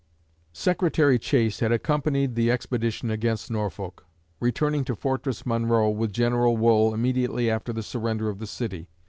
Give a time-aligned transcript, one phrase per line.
[0.51, 4.03] '"Secretary Chase had accompanied the expedition against Norfolk,
[4.39, 8.89] returning to Fortress Monroe with General Wool immediately after the surrender of the city.